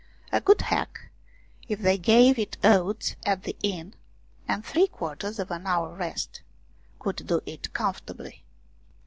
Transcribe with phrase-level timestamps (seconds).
[0.31, 1.11] A good hack
[1.67, 3.93] if they gave it oats at the inn,
[4.47, 6.41] and three quarters' of an hour rest
[6.97, 8.43] could do it comfortably.